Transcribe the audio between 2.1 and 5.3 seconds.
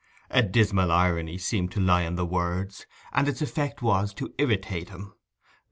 the words, and its effect was to irritate him.